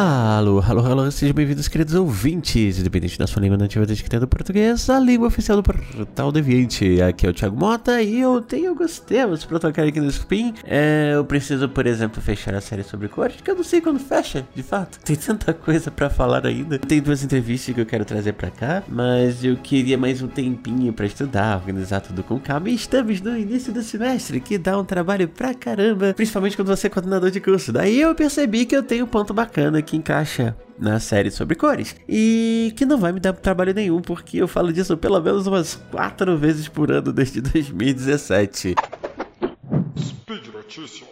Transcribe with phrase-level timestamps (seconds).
[0.00, 4.88] Alô, alô, alô, sejam bem-vindos, queridos ouvintes, independente da sua língua nativa descrita do português,
[4.88, 7.02] a língua oficial do Portal Deviante.
[7.02, 10.54] Aqui é o Thiago Mota e eu tenho alguns temas pra tocar aqui no Spin.
[10.62, 13.98] É, eu preciso, por exemplo, fechar a série sobre cores, que eu não sei quando
[13.98, 15.00] fecha, de fato.
[15.00, 16.78] Tem tanta coisa pra falar ainda.
[16.78, 20.92] Tem duas entrevistas que eu quero trazer pra cá, mas eu queria mais um tempinho
[20.92, 22.70] pra estudar, organizar tudo com calma.
[22.70, 26.86] E estamos no início do semestre, que dá um trabalho pra caramba, principalmente quando você
[26.86, 27.72] é coordenador de curso.
[27.72, 31.96] Daí eu percebi que eu tenho um ponto bacana que encaixa na série sobre cores.
[32.06, 35.76] E que não vai me dar trabalho nenhum, porque eu falo disso pelo menos umas
[35.90, 38.74] quatro vezes por ano desde 2017.
[39.98, 41.08] Speed Notícias.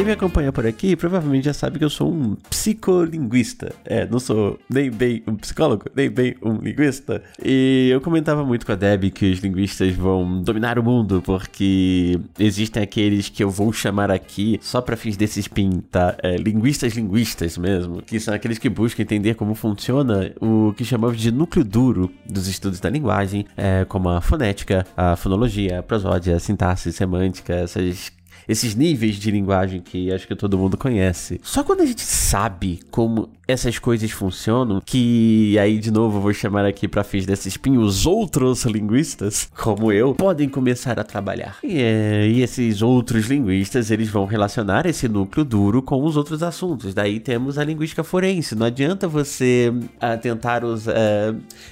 [0.00, 3.74] Quem me acompanha por aqui provavelmente já sabe que eu sou um psicolinguista.
[3.84, 7.22] É, não sou nem bem um psicólogo, nem bem um linguista.
[7.44, 12.18] E eu comentava muito com a Deb que os linguistas vão dominar o mundo, porque
[12.38, 16.16] existem aqueles que eu vou chamar aqui só para fins desse spin, tá?
[16.22, 21.18] É, linguistas linguistas mesmo, que são aqueles que buscam entender como funciona o que chamamos
[21.18, 26.36] de núcleo duro dos estudos da linguagem, é, como a fonética, a fonologia, a prosódia,
[26.36, 28.10] a sintaxe, a semântica, essas
[28.50, 31.40] esses níveis de linguagem que acho que todo mundo conhece.
[31.42, 36.64] Só quando a gente sabe como essas coisas funcionam, que aí de novo vou chamar
[36.64, 41.58] aqui para fins desse spin os outros linguistas, como eu, podem começar a trabalhar.
[41.62, 46.42] E, é, e esses outros linguistas, eles vão relacionar esse núcleo duro com os outros
[46.42, 46.92] assuntos.
[46.92, 48.56] Daí temos a linguística forense.
[48.56, 50.68] Não adianta você uh, tentar uh,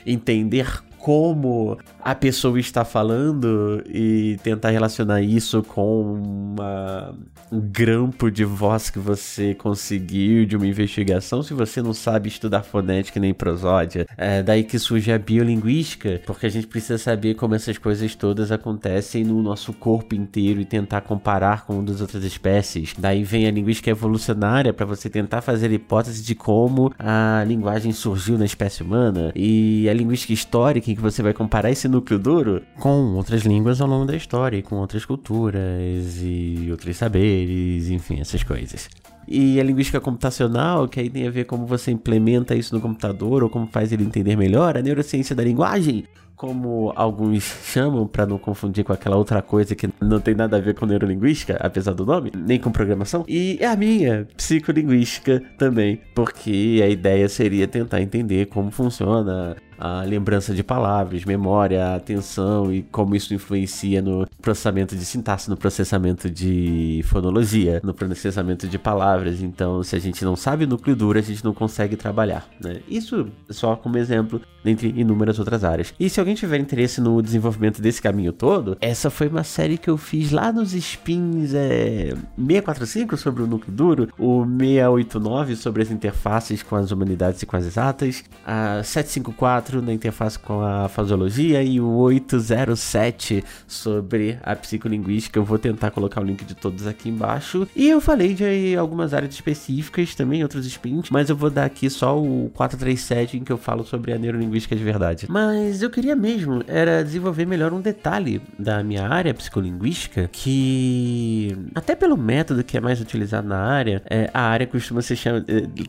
[0.06, 7.14] entender como a pessoa está falando e tentar relacionar isso com uma,
[7.50, 12.62] um grampo de voz que você conseguiu de uma investigação se você não sabe estudar
[12.62, 14.06] fonética nem prosódia.
[14.18, 18.52] É daí que surge a biolinguística, porque a gente precisa saber como essas coisas todas
[18.52, 22.92] acontecem no nosso corpo inteiro e tentar comparar com das outras espécies.
[22.98, 28.36] Daí vem a linguística evolucionária para você tentar fazer hipótese de como a linguagem surgiu
[28.36, 33.14] na espécie humana e a linguística histórica que você vai comparar esse núcleo duro com
[33.14, 38.91] outras línguas ao longo da história, com outras culturas e outros saberes, enfim, essas coisas.
[39.26, 43.44] E a linguística computacional, que aí tem a ver como você implementa isso no computador
[43.44, 46.04] ou como faz ele entender melhor, a neurociência da linguagem,
[46.34, 50.60] como alguns chamam, para não confundir com aquela outra coisa que não tem nada a
[50.60, 53.25] ver com neurolinguística, apesar do nome, nem com programação.
[53.28, 60.55] E a minha, psicolinguística também, porque a ideia seria tentar entender como funciona a lembrança
[60.55, 67.03] de palavras, memória, atenção e como isso influencia no processamento de sintaxe, no processamento de
[67.05, 69.41] fonologia, no processamento de palavras.
[69.41, 72.49] Então, se a gente não sabe o núcleo duro, a gente não consegue trabalhar.
[72.62, 72.81] Né?
[72.89, 75.95] Isso só como exemplo, entre inúmeras outras áreas.
[75.99, 79.89] E se alguém tiver interesse no desenvolvimento desse caminho todo, essa foi uma série que
[79.89, 85.91] eu fiz lá nos spins é, 645 sobre o núcleo duro, o 689 sobre as
[85.91, 91.62] interfaces com as humanidades e com as exatas, a 754 na interface com a fasologia
[91.62, 95.38] e o 807 sobre a psicolinguística.
[95.38, 97.68] Eu vou tentar colocar o link de todos aqui embaixo.
[97.76, 101.88] E eu falei de algumas áreas específicas também, outros spins, mas eu vou dar aqui
[101.90, 105.26] só o 437 em que eu falo sobre a neurolinguística de verdade.
[105.28, 111.94] Mas eu queria mesmo era desenvolver melhor um detalhe da minha área psicolinguística que até
[111.94, 115.44] pelo método que é mais utilizado na área, é, a área costuma se chama,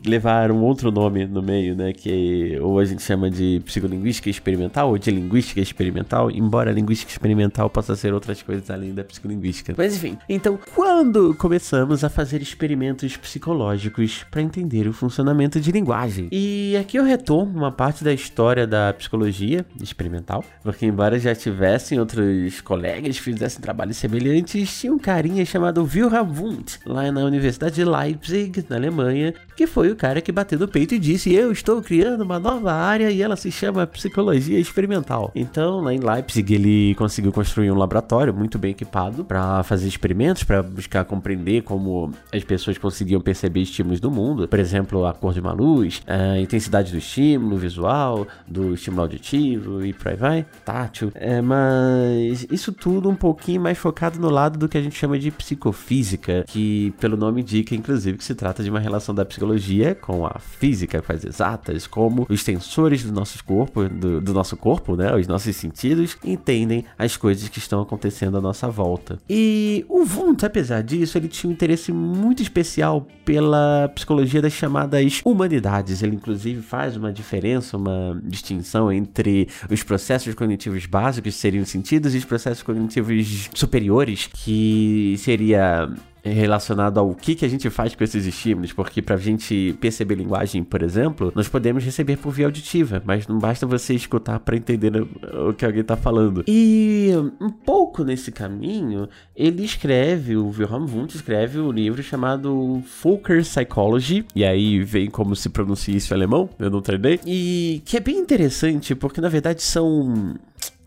[0.05, 4.89] levar um outro nome no meio, né, que ou a gente chama de psicolinguística experimental
[4.89, 9.75] ou de linguística experimental, embora a linguística experimental possa ser outras coisas além da psicolinguística.
[9.77, 16.27] Mas enfim, então quando começamos a fazer experimentos psicológicos para entender o funcionamento de linguagem?
[16.31, 21.99] E aqui eu retomo uma parte da história da psicologia experimental, porque embora já tivessem
[21.99, 27.75] outros colegas que fizessem trabalhos semelhantes, tinha um carinha chamado Wilhelm Wundt, lá na Universidade
[27.75, 31.51] de Leipzig, na Alemanha, que foi o cara que bateu no peito e disse: Eu
[31.51, 35.31] estou criando uma nova área e ela se chama psicologia experimental.
[35.35, 40.43] Então, lá em Leipzig, ele conseguiu construir um laboratório muito bem equipado para fazer experimentos,
[40.43, 45.33] para buscar compreender como as pessoas conseguiam perceber estímulos do mundo, por exemplo, a cor
[45.33, 50.45] de uma luz, a intensidade do estímulo visual, do estímulo auditivo e por aí vai,
[50.63, 51.11] tátil.
[51.15, 55.19] É, mas isso tudo um pouquinho mais focado no lado do que a gente chama
[55.19, 59.95] de psicofísica, que pelo nome indica, inclusive, que se trata de uma relação da psicologia
[59.95, 64.55] com a física, com as exatas, como os tensores dos nossos corpo, do, do nosso
[64.55, 65.15] corpo, né?
[65.15, 69.17] Os nossos sentidos entendem as coisas que estão acontecendo à nossa volta.
[69.27, 75.21] E o Wundt, apesar disso, ele tinha um interesse muito especial pela psicologia das chamadas
[75.25, 76.03] humanidades.
[76.03, 82.13] Ele, inclusive, faz uma diferença, uma distinção entre os processos cognitivos básicos, que seriam sentidos,
[82.13, 85.89] e os processos cognitivos superiores, que seria
[86.23, 90.15] relacionado ao que, que a gente faz com esses estímulos, porque para a gente perceber
[90.15, 94.55] linguagem, por exemplo, nós podemos receber por via auditiva, mas não basta você escutar para
[94.55, 96.43] entender o que alguém está falando.
[96.47, 103.41] E um pouco nesse caminho, ele escreve, o Wilhelm Wundt escreve um livro chamado Fokker
[103.41, 107.97] Psychology, e aí vem como se pronuncia isso em alemão, eu não treinei, e que
[107.97, 110.35] é bem interessante, porque na verdade são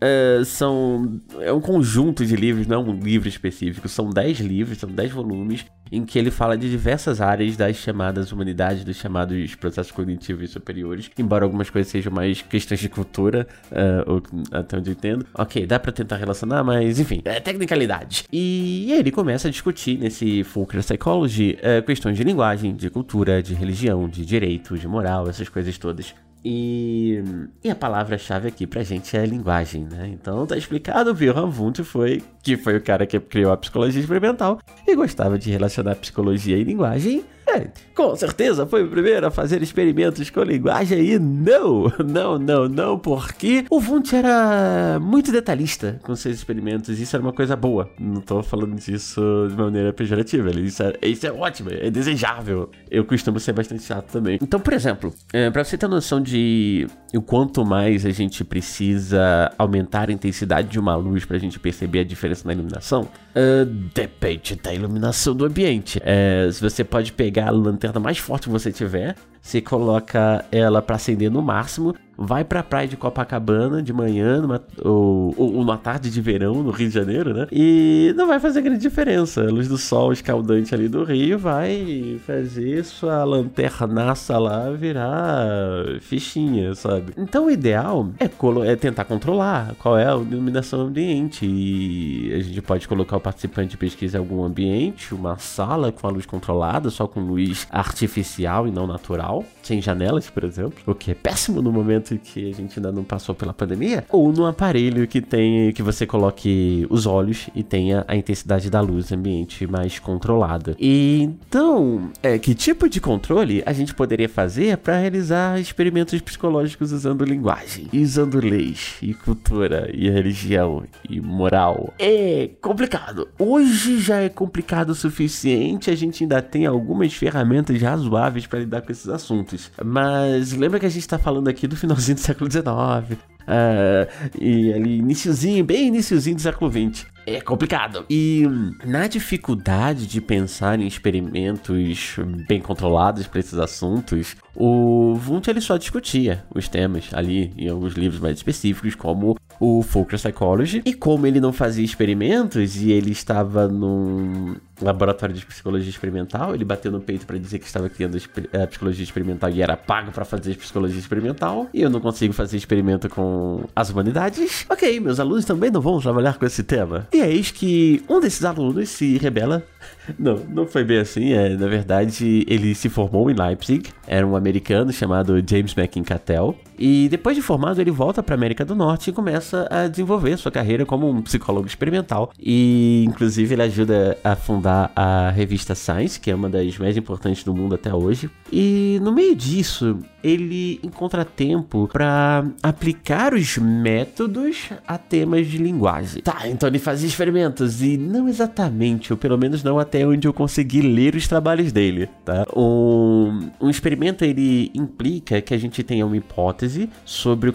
[0.03, 1.21] é, são.
[1.39, 3.87] É um conjunto de livros, não é um livro específico.
[3.87, 8.29] São 10 livros, são 10 volumes, em que ele fala de diversas áreas das chamadas
[8.33, 11.09] humanidades, dos chamados processos cognitivos superiores.
[11.17, 15.25] Embora algumas coisas sejam mais questões de cultura, uh, ou, até onde eu entendo.
[15.33, 18.25] Ok, dá pra tentar relacionar, mas enfim, é tecnicalidade.
[18.29, 23.53] E, ele começa a discutir nesse Fulcrum Psychology uh, questões de linguagem, de cultura, de
[23.53, 26.13] religião, de direito, de moral, essas coisas todas.
[26.45, 27.23] E,
[27.63, 30.09] e a palavra-chave aqui pra gente é linguagem, né?
[30.09, 34.01] Então tá explicado, o Wilhelm Wundt foi, que foi o cara que criou a psicologia
[34.01, 37.23] experimental e gostava de relacionar psicologia e linguagem
[37.53, 42.67] é, com certeza foi o primeiro a fazer experimentos com linguagem e não, não, não,
[42.67, 47.55] não, porque o Wundt era muito detalhista com seus experimentos e isso era uma coisa
[47.55, 47.89] boa.
[47.99, 52.69] Não tô falando disso de maneira pejorativa, isso é, isso é ótimo, é desejável.
[52.89, 54.39] Eu costumo ser bastante chato também.
[54.41, 59.51] Então, por exemplo, é, para você ter noção de o quanto mais a gente precisa
[59.57, 63.65] aumentar a intensidade de uma luz para a gente perceber a diferença na iluminação, uh,
[63.93, 66.01] depende da iluminação do ambiente.
[66.03, 70.45] É, se você pode pegar pegar a lanterna mais forte que você tiver, você coloca
[70.51, 75.53] ela para acender no máximo vai pra praia de Copacabana de manhã, numa, ou, ou
[75.55, 77.47] uma tarde de verão no Rio de Janeiro, né?
[77.51, 79.41] E não vai fazer grande diferença.
[79.41, 86.75] A luz do sol escaldante ali do Rio vai fazer sua lanternaça lá virar fichinha,
[86.75, 87.13] sabe?
[87.17, 91.45] Então o ideal é, é tentar controlar qual é a iluminação ambiente.
[91.45, 96.07] E a gente pode colocar o participante de pesquisa em algum ambiente, uma sala com
[96.07, 100.93] a luz controlada, só com luz artificial e não natural, sem janelas, por exemplo, o
[100.93, 104.45] que é péssimo no momento que a gente ainda não passou pela pandemia, ou num
[104.45, 109.65] aparelho que tem que você coloque os olhos e tenha a intensidade da luz ambiente
[109.65, 110.75] mais controlada.
[110.79, 116.91] E então, é, que tipo de controle a gente poderia fazer para realizar experimentos psicológicos
[116.91, 121.93] usando linguagem, usando leis e cultura e religião e moral?
[121.97, 123.27] É complicado.
[123.39, 128.81] Hoje já é complicado o suficiente, a gente ainda tem algumas ferramentas razoáveis para lidar
[128.81, 129.52] com esses assuntos.
[129.83, 133.19] Mas lembra que a gente está falando aqui do final finalzinho do século XIX.
[133.43, 137.05] Uh, e ali, iniciozinho, bem iniciozinho do século XX.
[137.25, 138.05] É complicado.
[138.09, 138.43] E
[138.85, 142.17] na dificuldade de pensar em experimentos
[142.47, 147.93] bem controlados para esses assuntos, o Wundt ele só discutia os temas ali em alguns
[147.93, 150.81] livros mais específicos, como o Fulcrum Psychology.
[150.85, 156.65] E como ele não fazia experimentos e ele estava num laboratório de psicologia experimental, ele
[156.65, 158.17] bateu no peito para dizer que estava criando
[158.53, 161.67] a psicologia experimental e era pago para fazer psicologia experimental.
[161.73, 164.65] E eu não consigo fazer experimento com as humanidades.
[164.69, 167.07] Ok, meus alunos também não vão trabalhar com esse tema.
[167.13, 169.63] E eis que um desses alunos se rebela.
[170.19, 171.31] Não, não foi bem assim.
[171.31, 173.89] É, na verdade, ele se formou em Leipzig.
[174.05, 176.57] Era um americano chamado James McIncatel.
[176.77, 180.51] E depois de formado, ele volta para América do Norte e começa a desenvolver sua
[180.51, 182.31] carreira como um psicólogo experimental.
[182.37, 187.43] E, inclusive, ele ajuda a fundar a revista Science, que é uma das mais importantes
[187.43, 188.29] do mundo até hoje.
[188.51, 196.21] E no meio disso, ele encontra tempo para aplicar os métodos a temas de linguagem.
[196.21, 200.33] Tá, então ele fazia experimentos e não exatamente, ou pelo menos não até onde eu
[200.33, 202.45] consegui ler os trabalhos dele, tá?
[202.55, 207.53] Um, um experimento ele implica que a gente tenha uma hipótese sobre o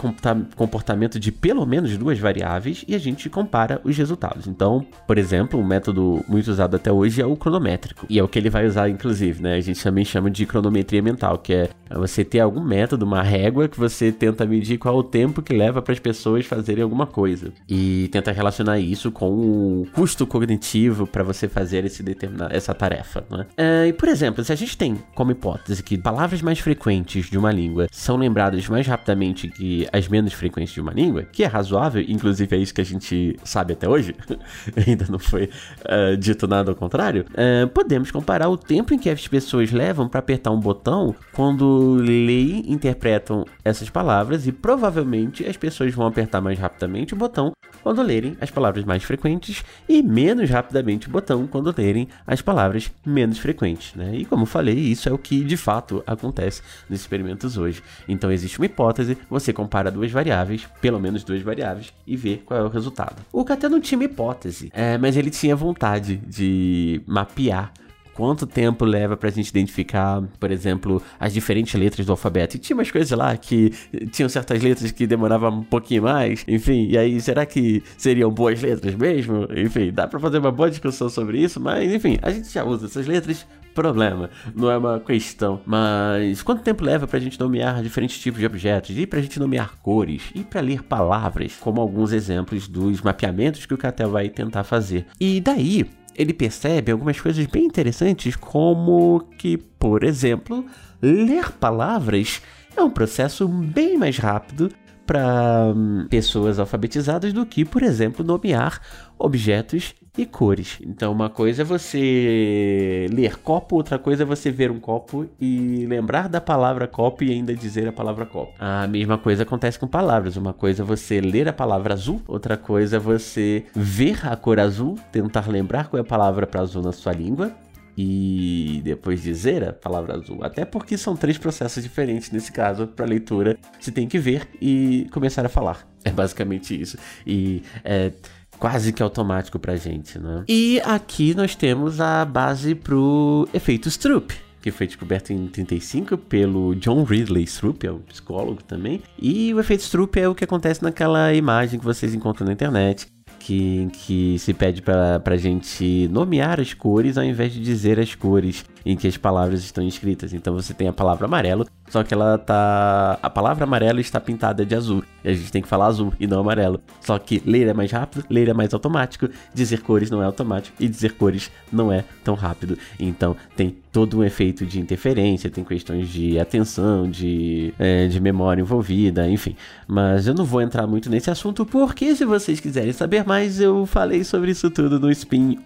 [0.56, 4.46] comportamento de pelo menos duas variáveis e a gente compara os resultados.
[4.46, 8.38] Então, por exemplo, um método muito usado até é o cronométrico e é o que
[8.38, 9.54] ele vai usar inclusive, né?
[9.54, 13.68] A gente também chama de cronometria mental, que é você ter algum método, uma régua
[13.68, 17.06] que você tenta medir qual é o tempo que leva para as pessoas fazerem alguma
[17.06, 22.74] coisa e tenta relacionar isso com o custo cognitivo para você fazer esse determinar essa
[22.74, 23.46] tarefa, né?
[23.56, 27.38] É, e por exemplo, se a gente tem como hipótese que palavras mais frequentes de
[27.38, 31.46] uma língua são lembradas mais rapidamente que as menos frequentes de uma língua, que é
[31.46, 34.14] razoável, inclusive é isso que a gente sabe até hoje,
[34.86, 39.08] ainda não foi uh, dito nada ao contrário, uh, podemos comparar o tempo em que
[39.08, 45.44] as pessoas levam para apertar um botão quando leem que interpretam essas palavras e provavelmente
[45.46, 50.02] as pessoas vão apertar mais rapidamente o botão quando lerem as palavras mais frequentes e
[50.02, 53.94] menos rapidamente o botão quando lerem as palavras menos frequentes.
[53.94, 54.16] Né?
[54.16, 57.82] E como falei, isso é o que de fato acontece nos experimentos hoje.
[58.08, 62.60] Então existe uma hipótese, você compara duas variáveis, pelo menos duas variáveis, e vê qual
[62.60, 63.16] é o resultado.
[63.32, 67.72] O Caté não tinha uma hipótese, é, mas ele tinha vontade de mapear
[68.18, 72.56] quanto tempo leva pra gente identificar, por exemplo, as diferentes letras do alfabeto.
[72.56, 73.70] E tinha umas coisas lá que
[74.10, 78.60] tinham certas letras que demoravam um pouquinho mais, enfim, e aí será que seriam boas
[78.60, 79.46] letras mesmo?
[79.56, 82.86] Enfim, dá pra fazer uma boa discussão sobre isso, mas enfim, a gente já usa
[82.86, 85.60] essas letras problema, não é uma questão.
[85.64, 89.76] Mas quanto tempo leva pra gente nomear diferentes tipos de objetos, e pra gente nomear
[89.80, 94.64] cores, e pra ler palavras, como alguns exemplos dos mapeamentos que o Catel vai tentar
[94.64, 95.06] fazer.
[95.20, 95.86] E daí,
[96.18, 100.66] ele percebe algumas coisas bem interessantes, como que, por exemplo,
[101.00, 102.42] ler palavras
[102.76, 104.68] é um processo bem mais rápido
[105.06, 108.80] para hum, pessoas alfabetizadas do que, por exemplo, nomear
[109.16, 110.78] objetos e cores.
[110.82, 115.86] Então, uma coisa é você ler copo, outra coisa é você ver um copo e
[115.86, 118.52] lembrar da palavra copo e ainda dizer a palavra copo.
[118.58, 120.36] A mesma coisa acontece com palavras.
[120.36, 124.58] Uma coisa é você ler a palavra azul, outra coisa é você ver a cor
[124.58, 127.52] azul, tentar lembrar qual é a palavra para azul na sua língua
[127.96, 130.38] e depois dizer a palavra azul.
[130.42, 133.56] Até porque são três processos diferentes nesse caso para leitura.
[133.78, 135.84] Você tem que ver e começar a falar.
[136.04, 136.96] É basicamente isso.
[137.26, 138.12] E é
[138.58, 140.44] quase que automático pra gente, né?
[140.48, 146.74] E aqui nós temos a base pro efeito Stroop que foi descoberto em 35 pelo
[146.74, 149.00] John Ridley Stroop, é um psicólogo também.
[149.18, 153.06] E o efeito Stroop é o que acontece naquela imagem que vocês encontram na internet,
[153.38, 158.14] que, que se pede para a gente nomear as cores ao invés de dizer as
[158.14, 160.32] cores em que as palavras estão escritas.
[160.32, 163.18] Então você tem a palavra amarelo, só que ela tá.
[163.22, 165.02] A palavra amarelo está pintada de azul.
[165.24, 166.80] E a gente tem que falar azul e não amarelo.
[167.00, 170.76] Só que ler é mais rápido, ler é mais automático, dizer cores não é automático
[170.78, 172.78] e dizer cores não é tão rápido.
[172.98, 178.60] Então tem todo um efeito de interferência, tem questões de atenção, de, é, de memória
[178.60, 179.56] envolvida, enfim.
[179.86, 183.86] Mas eu não vou entrar muito nesse assunto porque se vocês quiserem saber mais, eu
[183.86, 185.58] falei sobre isso tudo no Spin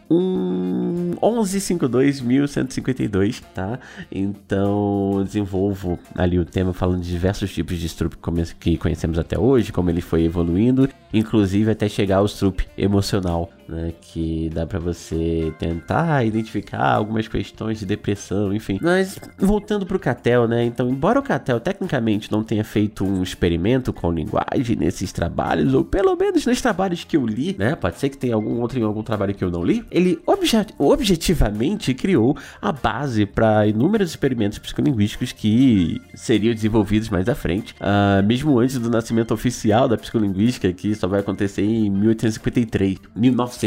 [1.16, 3.78] 1152.152, tá?
[4.10, 8.16] Então desenvolvo ali o tema falando de diversos tipos de Stroop
[8.58, 13.92] que conhecemos até hoje, como ele foi evoluindo, inclusive até chegar ao Stroop emocional, né,
[14.00, 18.78] que dá para você tentar identificar algumas questões de depressão, enfim.
[18.80, 20.64] Mas voltando pro Catel, né?
[20.64, 25.84] Então, embora o Catel tecnicamente não tenha feito um experimento com linguagem nesses trabalhos, ou
[25.84, 27.74] pelo menos nos trabalhos que eu li, né?
[27.74, 29.84] Pode ser que tenha algum outro em algum trabalho que eu não li.
[29.90, 37.34] Ele obje objetivamente criou a base para inúmeros experimentos psicolinguísticos que seriam desenvolvidos mais à
[37.34, 42.98] frente, uh, mesmo antes do nascimento oficial da psicolinguística, que só vai acontecer em 1853,
[43.16, 43.61] 1953,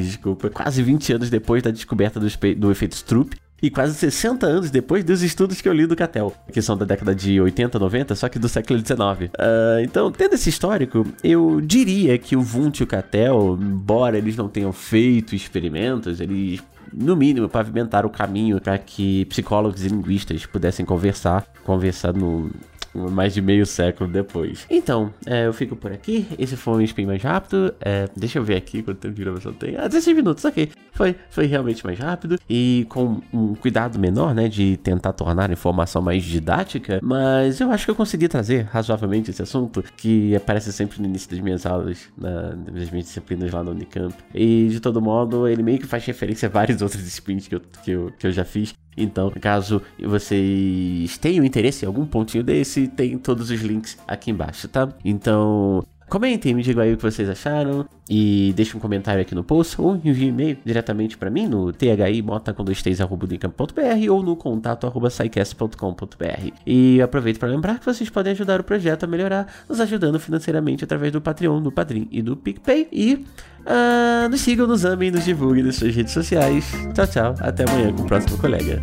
[0.00, 4.70] desculpa, quase 20 anos depois da descoberta do, do efeito Stroop e quase 60 anos
[4.70, 8.14] depois dos estudos que eu li do Cattell, que são da década de 80, 90,
[8.14, 9.26] só que do século 19.
[9.26, 14.16] Uh, ah, então, tendo esse histórico, eu diria que o Wundt e o Cattell, embora
[14.16, 16.62] eles não tenham feito experimentos, eles
[16.92, 22.50] no mínimo, pavimentar o caminho para que psicólogos e linguistas pudessem conversar, conversar no,
[22.94, 24.66] mais de meio século depois.
[24.70, 26.26] Então, é, eu fico por aqui.
[26.38, 27.74] Esse foi um spin mais rápido.
[27.80, 29.76] É, deixa eu ver aqui quanto tempo de gravação tem.
[29.76, 30.70] Ah, 16 minutos, ok.
[30.92, 35.52] Foi, foi realmente mais rápido e com um cuidado menor, né, de tentar tornar a
[35.52, 37.00] informação mais didática.
[37.02, 41.30] Mas eu acho que eu consegui trazer razoavelmente esse assunto que aparece sempre no início
[41.30, 44.14] das minhas aulas, na, nas minhas disciplinas lá no Unicamp.
[44.34, 47.60] E de todo modo, ele meio que faz referência a vários outros spins que eu,
[47.84, 48.74] que eu, que eu já fiz.
[48.96, 54.68] Então, caso vocês tenham interesse em algum pontinho desse, tem todos os links aqui embaixo,
[54.68, 54.88] tá?
[55.04, 59.44] Então, Comentem, me digam aí o que vocês acharam e deixem um comentário aqui no
[59.44, 62.64] post ou envie e-mail diretamente para mim no thimota com
[64.10, 65.08] ou no contato arroba
[66.66, 70.82] E aproveito para lembrar que vocês podem ajudar o projeto a melhorar, nos ajudando financeiramente
[70.82, 72.88] através do Patreon, do Padrim e do PicPay.
[72.90, 73.24] E
[73.60, 76.72] uh, nos sigam, nos amem, nos divulguem nas suas redes sociais.
[76.92, 77.34] Tchau, tchau.
[77.38, 78.82] Até amanhã com o próximo colega.